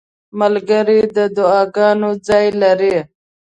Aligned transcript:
ملګری 0.39 0.99
د 1.15 1.17
دعاګانو 1.35 2.09
ځای 2.27 2.47
لري. 2.61 2.97